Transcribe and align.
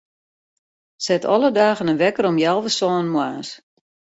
Set 1.07 1.23
alle 1.25 1.51
dagen 1.51 1.89
in 1.91 2.01
wekker 2.01 2.25
om 2.31 2.37
healwei 2.41 2.73
sânen 2.79 3.11
moarns. 3.13 3.49